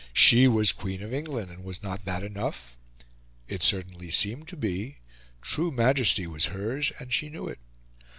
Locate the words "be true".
4.57-5.71